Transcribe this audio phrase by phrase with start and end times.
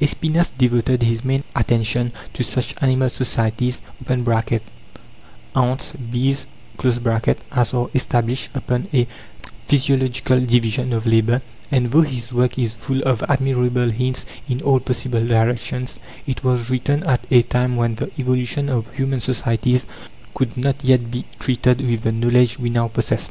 [0.00, 3.82] Espinas devoted his main attention to such animal societies
[5.54, 6.46] (ants, bees)
[6.82, 9.06] as are established upon a
[9.68, 14.80] physiological division of labour, and though his work is full of admirable hints in all
[14.80, 19.84] possible directions, it was written at a time when the evolution of human societies
[20.34, 23.28] could not yet be treated with the knowledge we now possess.